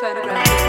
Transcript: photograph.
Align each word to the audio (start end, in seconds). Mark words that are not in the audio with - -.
photograph. 0.00 0.65